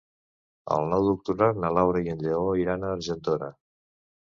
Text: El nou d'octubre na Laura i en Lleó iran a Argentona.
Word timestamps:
El 0.75 0.87
nou 0.93 1.05
d'octubre 1.07 1.51
na 1.65 1.71
Laura 1.79 2.03
i 2.07 2.15
en 2.15 2.25
Lleó 2.25 2.51
iran 2.65 2.83
a 2.83 2.93
Argentona. 2.97 3.53